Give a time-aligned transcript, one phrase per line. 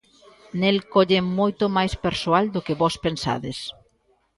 [0.61, 3.57] Nel colle moito máis persoal do que vós pensades.